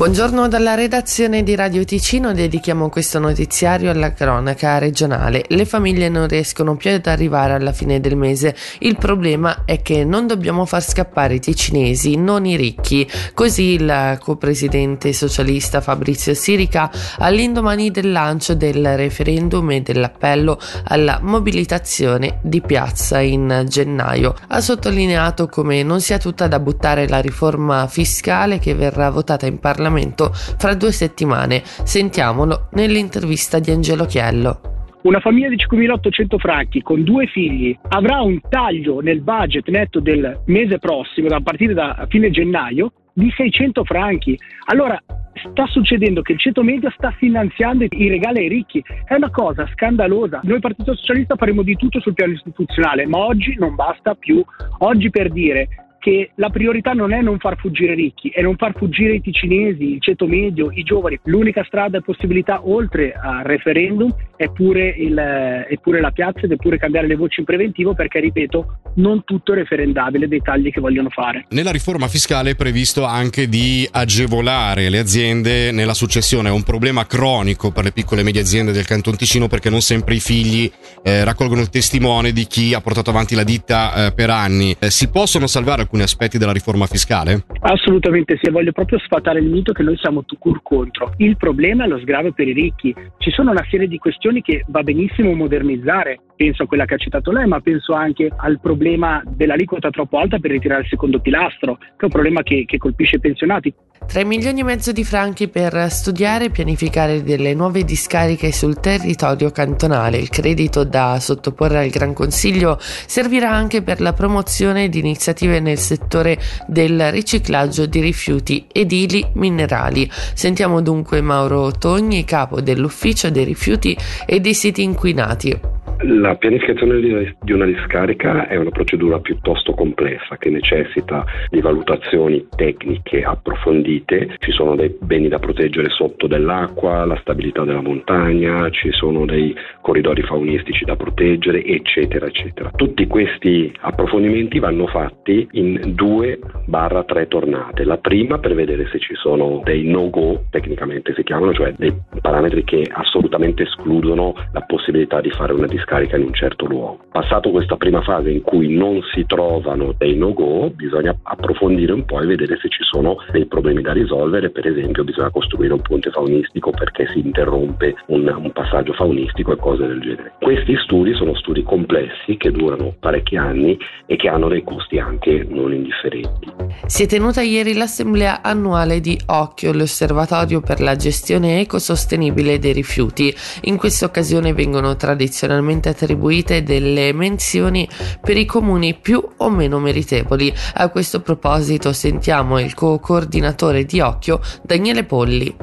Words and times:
Buongiorno 0.00 0.48
dalla 0.48 0.74
redazione 0.74 1.42
di 1.42 1.54
Radio 1.54 1.84
Ticino, 1.84 2.32
dedichiamo 2.32 2.88
questo 2.88 3.18
notiziario 3.18 3.90
alla 3.90 4.14
cronaca 4.14 4.78
regionale. 4.78 5.44
Le 5.46 5.66
famiglie 5.66 6.08
non 6.08 6.26
riescono 6.26 6.74
più 6.74 6.90
ad 6.90 7.06
arrivare 7.06 7.52
alla 7.52 7.74
fine 7.74 8.00
del 8.00 8.16
mese. 8.16 8.56
Il 8.78 8.96
problema 8.96 9.64
è 9.66 9.82
che 9.82 10.06
non 10.06 10.26
dobbiamo 10.26 10.64
far 10.64 10.82
scappare 10.82 11.34
i 11.34 11.38
ticinesi, 11.38 12.16
non 12.16 12.46
i 12.46 12.56
ricchi. 12.56 13.06
Così 13.34 13.74
il 13.74 14.16
co-presidente 14.18 15.12
socialista 15.12 15.82
Fabrizio 15.82 16.32
Sirica 16.32 16.90
all'indomani 17.18 17.90
del 17.90 18.10
lancio 18.10 18.54
del 18.54 18.96
referendum 18.96 19.70
e 19.72 19.82
dell'appello 19.82 20.58
alla 20.84 21.18
mobilitazione 21.20 22.38
di 22.40 22.62
piazza 22.62 23.20
in 23.20 23.66
gennaio 23.68 24.34
ha 24.48 24.62
sottolineato 24.62 25.46
come 25.46 25.82
non 25.82 26.00
sia 26.00 26.16
tutta 26.16 26.46
da 26.46 26.58
buttare 26.58 27.06
la 27.06 27.20
riforma 27.20 27.86
fiscale 27.86 28.58
che 28.58 28.74
verrà 28.74 29.10
votata 29.10 29.44
in 29.44 29.58
Parlamento 29.58 29.88
Parlamento 29.90 30.30
fra 30.32 30.74
due 30.74 30.92
settimane. 30.92 31.62
Sentiamolo 31.64 32.68
nell'intervista 32.74 33.58
di 33.58 33.72
Angelo 33.72 34.04
Chiello. 34.04 34.60
Una 35.02 35.18
famiglia 35.18 35.48
di 35.48 35.56
5.800 35.56 36.38
franchi 36.38 36.80
con 36.82 37.02
due 37.02 37.26
figli 37.26 37.76
avrà 37.88 38.20
un 38.20 38.38
taglio 38.48 39.00
nel 39.00 39.20
budget 39.20 39.68
netto 39.68 39.98
del 39.98 40.42
mese 40.46 40.78
prossimo, 40.78 41.28
a 41.28 41.40
partire 41.40 41.74
da 41.74 42.06
fine 42.08 42.30
gennaio, 42.30 42.92
di 43.12 43.32
600 43.34 43.82
franchi. 43.84 44.38
Allora 44.66 45.02
sta 45.50 45.66
succedendo 45.66 46.22
che 46.22 46.32
il 46.32 46.38
ceto 46.38 46.62
medio 46.62 46.90
sta 46.90 47.10
finanziando 47.12 47.86
i 47.88 48.08
regali 48.08 48.40
ai 48.40 48.48
ricchi. 48.48 48.84
È 49.04 49.14
una 49.14 49.30
cosa 49.30 49.66
scandalosa. 49.72 50.40
Noi 50.44 50.60
Partito 50.60 50.94
Socialista 50.94 51.34
faremo 51.34 51.62
di 51.62 51.74
tutto 51.74 51.98
sul 52.00 52.14
piano 52.14 52.34
istituzionale, 52.34 53.06
ma 53.06 53.18
oggi 53.18 53.56
non 53.58 53.74
basta 53.74 54.14
più. 54.14 54.44
Oggi 54.78 55.10
per 55.10 55.32
dire 55.32 55.68
che 56.00 56.30
la 56.36 56.48
priorità 56.48 56.92
non 56.92 57.12
è 57.12 57.20
non 57.20 57.38
far 57.38 57.56
fuggire 57.58 57.92
i 57.92 57.96
ricchi, 57.96 58.30
è 58.30 58.40
non 58.40 58.56
far 58.56 58.72
fuggire 58.74 59.14
i 59.14 59.20
ticinesi, 59.20 59.92
il 59.92 60.00
ceto 60.00 60.26
medio, 60.26 60.70
i 60.72 60.82
giovani. 60.82 61.20
L'unica 61.24 61.62
strada 61.64 61.98
e 61.98 62.02
possibilità, 62.02 62.66
oltre 62.66 63.12
al 63.12 63.44
referendum, 63.44 64.12
è 64.40 64.50
pure, 64.52 64.88
il, 64.88 65.14
è 65.14 65.76
pure 65.82 66.00
la 66.00 66.12
piazza 66.12 66.40
ed 66.40 66.52
è 66.52 66.56
pure 66.56 66.78
cambiare 66.78 67.06
le 67.06 67.14
voci 67.14 67.40
in 67.40 67.44
preventivo 67.44 67.92
perché, 67.92 68.20
ripeto, 68.20 68.78
non 68.94 69.22
tutto 69.22 69.52
è 69.52 69.56
referendabile 69.56 70.28
dei 70.28 70.40
tagli 70.40 70.70
che 70.70 70.80
vogliono 70.80 71.10
fare. 71.10 71.44
Nella 71.50 71.70
riforma 71.70 72.08
fiscale 72.08 72.52
è 72.52 72.56
previsto 72.56 73.04
anche 73.04 73.50
di 73.50 73.86
agevolare 73.90 74.88
le 74.88 74.98
aziende 74.98 75.72
nella 75.72 75.92
successione. 75.92 76.48
È 76.48 76.52
un 76.52 76.62
problema 76.62 77.04
cronico 77.04 77.70
per 77.70 77.84
le 77.84 77.92
piccole 77.92 78.22
e 78.22 78.24
medie 78.24 78.40
aziende 78.40 78.72
del 78.72 78.86
Canton 78.86 79.14
Ticino 79.14 79.46
perché 79.46 79.68
non 79.68 79.82
sempre 79.82 80.14
i 80.14 80.20
figli 80.20 80.72
eh, 81.02 81.22
raccolgono 81.22 81.60
il 81.60 81.68
testimone 81.68 82.32
di 82.32 82.46
chi 82.46 82.72
ha 82.72 82.80
portato 82.80 83.10
avanti 83.10 83.34
la 83.34 83.44
ditta 83.44 84.06
eh, 84.06 84.14
per 84.14 84.30
anni. 84.30 84.74
Eh, 84.78 84.88
si 84.88 85.10
possono 85.10 85.48
salvare 85.48 85.82
alcuni 85.82 86.00
aspetti 86.00 86.38
della 86.38 86.52
riforma 86.52 86.86
fiscale? 86.86 87.44
Assolutamente 87.60 88.38
sì, 88.40 88.50
voglio 88.50 88.72
proprio 88.72 88.98
sfatare 89.00 89.40
il 89.40 89.50
mito 89.50 89.72
che 89.72 89.82
noi 89.82 89.98
siamo 89.98 90.24
tucur 90.24 90.62
contro. 90.62 91.12
Il 91.18 91.36
problema 91.36 91.84
è 91.84 91.88
lo 91.88 91.98
sgravio 91.98 92.32
per 92.32 92.48
i 92.48 92.54
ricchi. 92.54 92.94
Ci 93.18 93.30
sono 93.32 93.50
una 93.50 93.66
serie 93.68 93.86
di 93.86 93.98
questioni 93.98 94.29
che 94.40 94.64
va 94.68 94.82
benissimo 94.82 95.34
modernizzare, 95.34 96.20
penso 96.40 96.62
a 96.62 96.66
quella 96.66 96.86
che 96.86 96.94
ha 96.94 96.96
citato 96.96 97.32
lei, 97.32 97.46
ma 97.46 97.60
penso 97.60 97.92
anche 97.92 98.30
al 98.34 98.60
problema 98.60 99.22
dell'aliquota 99.26 99.90
troppo 99.90 100.16
alta 100.16 100.38
per 100.38 100.52
ritirare 100.52 100.80
il 100.80 100.88
secondo 100.88 101.20
pilastro, 101.20 101.76
che 101.76 101.84
è 101.98 102.04
un 102.04 102.10
problema 102.10 102.42
che, 102.42 102.64
che 102.66 102.78
colpisce 102.78 103.16
i 103.16 103.20
pensionati. 103.20 103.74
3 104.06 104.24
milioni 104.24 104.60
e 104.60 104.64
mezzo 104.64 104.90
di 104.90 105.04
franchi 105.04 105.48
per 105.48 105.90
studiare 105.90 106.46
e 106.46 106.50
pianificare 106.50 107.22
delle 107.22 107.52
nuove 107.52 107.84
discariche 107.84 108.52
sul 108.52 108.80
territorio 108.80 109.50
cantonale. 109.50 110.16
Il 110.16 110.30
credito 110.30 110.84
da 110.84 111.20
sottoporre 111.20 111.80
al 111.80 111.90
Gran 111.90 112.14
Consiglio 112.14 112.78
servirà 112.80 113.50
anche 113.50 113.82
per 113.82 114.00
la 114.00 114.14
promozione 114.14 114.88
di 114.88 114.98
iniziative 114.98 115.60
nel 115.60 115.76
settore 115.76 116.38
del 116.66 117.12
riciclaggio 117.12 117.84
di 117.84 118.00
rifiuti 118.00 118.66
edili 118.72 119.22
minerali. 119.34 120.08
Sentiamo 120.10 120.80
dunque 120.80 121.20
Mauro 121.20 121.70
Togni, 121.70 122.24
capo 122.24 122.62
dell'Ufficio 122.62 123.28
dei 123.28 123.44
rifiuti 123.44 123.94
e 124.24 124.40
dei 124.40 124.54
siti 124.54 124.82
inquinati. 124.82 125.79
La 126.02 126.34
pianificazione 126.36 127.34
di 127.42 127.52
una 127.52 127.66
discarica 127.66 128.48
è 128.48 128.56
una 128.56 128.70
procedura 128.70 129.18
piuttosto 129.18 129.74
complessa 129.74 130.38
che 130.38 130.48
necessita 130.48 131.26
di 131.50 131.60
valutazioni 131.60 132.46
tecniche 132.56 133.22
approfondite, 133.22 134.36
ci 134.38 134.50
sono 134.50 134.76
dei 134.76 134.96
beni 134.98 135.28
da 135.28 135.38
proteggere 135.38 135.90
sotto 135.90 136.26
dell'acqua, 136.26 137.04
la 137.04 137.18
stabilità 137.20 137.64
della 137.64 137.82
montagna, 137.82 138.70
ci 138.70 138.90
sono 138.92 139.26
dei 139.26 139.54
corridori 139.82 140.22
faunistici 140.22 140.86
da 140.86 140.96
proteggere, 140.96 141.62
eccetera, 141.62 142.26
eccetera. 142.26 142.70
Tutti 142.74 143.06
questi 143.06 143.70
approfondimenti 143.80 144.58
vanno 144.58 144.86
fatti 144.86 145.46
in 145.52 145.92
due 145.94 146.38
barra 146.64 147.04
tre 147.04 147.28
tornate. 147.28 147.84
La 147.84 147.98
prima 147.98 148.38
per 148.38 148.54
vedere 148.54 148.88
se 148.88 148.98
ci 149.00 149.14
sono 149.16 149.60
dei 149.64 149.84
no-go, 149.84 150.44
tecnicamente 150.48 151.12
si 151.14 151.22
chiamano, 151.24 151.52
cioè 151.52 151.74
dei 151.76 151.92
parametri 152.22 152.64
che 152.64 152.88
assolutamente 152.90 153.64
escludono 153.64 154.32
la 154.52 154.62
possibilità 154.62 155.20
di 155.20 155.30
fare 155.30 155.52
una 155.52 155.66
discarica 155.66 155.88
scarica 155.90 156.16
in 156.16 156.26
un 156.26 156.34
certo 156.34 156.66
luogo. 156.66 157.00
Passato 157.10 157.50
questa 157.50 157.76
prima 157.76 158.00
fase 158.02 158.30
in 158.30 158.42
cui 158.42 158.72
non 158.72 159.00
si 159.12 159.26
trovano 159.26 159.92
dei 159.98 160.14
no-go, 160.14 160.70
bisogna 160.70 161.16
approfondire 161.24 161.92
un 161.92 162.04
po' 162.04 162.20
e 162.20 162.26
vedere 162.26 162.56
se 162.62 162.68
ci 162.68 162.84
sono 162.84 163.16
dei 163.32 163.46
problemi 163.46 163.82
da 163.82 163.92
risolvere, 163.92 164.50
per 164.50 164.68
esempio 164.68 165.02
bisogna 165.02 165.30
costruire 165.30 165.72
un 165.72 165.82
ponte 165.82 166.10
faunistico 166.10 166.70
perché 166.70 167.08
si 167.12 167.18
interrompe 167.18 167.96
un, 168.06 168.32
un 168.32 168.52
passaggio 168.52 168.92
faunistico 168.92 169.52
e 169.52 169.56
cose 169.56 169.86
del 169.88 170.00
genere. 170.00 170.32
Questi 170.38 170.76
studi 170.76 171.12
sono 171.14 171.34
studi 171.34 171.64
complessi 171.64 172.36
che 172.36 172.52
durano 172.52 172.94
parecchi 173.00 173.36
anni 173.36 173.76
e 174.06 174.14
che 174.14 174.28
hanno 174.28 174.46
dei 174.46 174.62
costi 174.62 174.98
anche 174.98 175.44
non 175.48 175.72
indifferenti. 175.72 176.52
Si 176.86 177.02
è 177.02 177.06
tenuta 177.06 177.40
ieri 177.40 177.74
l'assemblea 177.74 178.42
annuale 178.42 179.00
di 179.00 179.18
Occhio, 179.26 179.72
l'osservatorio 179.72 180.60
per 180.60 180.80
la 180.80 180.94
gestione 180.94 181.60
ecosostenibile 181.60 182.60
dei 182.60 182.72
rifiuti. 182.72 183.34
In 183.62 183.76
questa 183.76 184.06
occasione 184.06 184.52
vengono 184.52 184.94
tradizionalmente 184.94 185.79
solamente 185.80 185.88
attribuite 185.88 186.62
delle 186.62 187.12
menzioni 187.12 187.88
per 188.20 188.36
i 188.36 188.44
comuni 188.44 188.94
più 188.94 189.22
o 189.38 189.50
meno 189.50 189.78
meritevoli. 189.78 190.52
A 190.74 190.88
questo 190.90 191.20
proposito 191.20 191.92
sentiamo 191.92 192.60
il 192.60 192.74
co-coordinatore 192.74 193.84
di 193.84 194.00
Occhio, 194.00 194.40
Daniele 194.62 195.04
Polli 195.04 195.56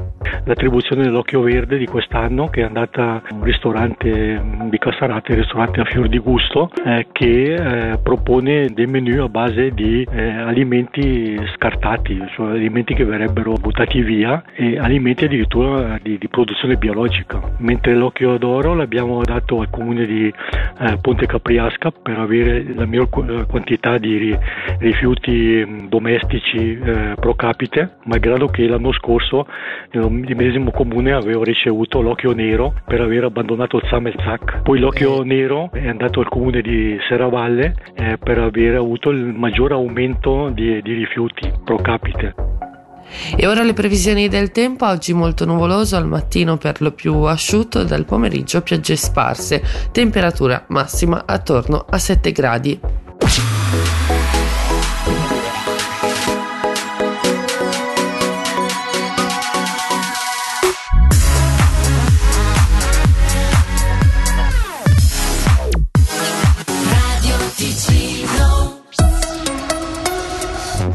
l'attribuzione 0.47 1.03
dell'Occhio 1.03 1.41
Verde 1.41 1.77
di 1.77 1.85
quest'anno 1.85 2.47
che 2.47 2.61
è 2.61 2.63
andata 2.63 3.21
a 3.21 3.33
un 3.33 3.43
ristorante 3.43 4.41
di 4.69 4.77
Cassarate, 4.77 5.33
il 5.33 5.39
ristorante 5.39 5.81
a 5.81 5.85
fior 5.85 6.07
di 6.07 6.19
gusto, 6.19 6.71
eh, 6.85 7.07
che 7.11 7.53
eh, 7.53 7.97
propone 8.01 8.67
dei 8.73 8.85
menu 8.85 9.21
a 9.21 9.27
base 9.27 9.71
di 9.71 10.07
eh, 10.09 10.29
alimenti 10.29 11.37
scartati, 11.55 12.23
cioè 12.33 12.51
alimenti 12.51 12.93
che 12.93 13.03
verrebbero 13.03 13.53
buttati 13.53 14.01
via 14.01 14.41
e 14.53 14.79
alimenti 14.79 15.25
addirittura 15.25 15.99
di, 16.01 16.17
di 16.17 16.27
produzione 16.29 16.77
biologica. 16.77 17.41
Mentre 17.57 17.93
l'Occhio 17.93 18.37
d'Oro 18.37 18.73
l'abbiamo 18.73 19.21
dato 19.23 19.59
al 19.59 19.69
comune 19.69 20.05
di 20.05 20.27
eh, 20.27 20.97
Ponte 21.01 21.25
Capriasca 21.25 21.91
per 21.91 22.19
avere 22.19 22.63
la 22.73 22.85
miglior 22.85 23.45
quantità 23.47 23.97
di 23.97 24.37
rifiuti 24.79 25.87
domestici 25.89 26.79
eh, 26.79 27.15
pro 27.19 27.35
capite, 27.35 27.97
malgrado 28.05 28.47
che 28.47 28.65
l'anno 28.65 28.93
scorso 28.93 29.45
nel 29.91 30.35
medesimo 30.37 30.71
comune 30.71 31.11
avevo 31.13 31.43
ricevuto 31.43 31.99
l'occhio 31.99 32.31
nero 32.31 32.73
per 32.85 33.01
aver 33.01 33.25
abbandonato 33.25 33.77
il 33.77 33.87
Samelzak. 33.89 34.61
Poi 34.61 34.79
l'occhio 34.79 35.23
nero 35.23 35.69
è 35.73 35.87
andato 35.87 36.19
al 36.19 36.29
comune 36.29 36.61
di 36.61 36.97
Serravalle 37.09 37.73
eh, 37.95 38.17
per 38.17 38.37
aver 38.37 38.75
avuto 38.75 39.09
il 39.09 39.17
maggior 39.17 39.71
aumento 39.71 40.49
di, 40.49 40.81
di 40.81 40.93
rifiuti 40.93 41.51
pro 41.65 41.77
capite. 41.77 42.35
E 43.35 43.47
ora 43.47 43.63
le 43.63 43.73
previsioni 43.73 44.27
del 44.27 44.51
tempo, 44.51 44.85
oggi 44.85 45.13
molto 45.13 45.45
nuvoloso, 45.45 45.95
al 45.95 46.07
mattino 46.07 46.57
per 46.57 46.81
lo 46.81 46.91
più 46.91 47.13
asciutto, 47.21 47.83
dal 47.83 48.05
pomeriggio 48.05 48.61
piogge 48.61 48.95
sparse, 48.95 49.63
temperatura 49.91 50.65
massima 50.67 51.23
attorno 51.25 51.85
a 51.89 51.97
7 51.97 52.31
gradi. 52.31 52.79